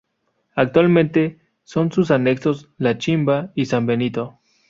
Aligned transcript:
Actualmente 0.55 1.39
son 1.63 1.91
sus 1.91 2.09
anexos: 2.09 2.71
La 2.79 2.97
Chimba 2.97 3.51
y 3.53 3.65
San 3.67 3.85
Benito. 3.85 4.39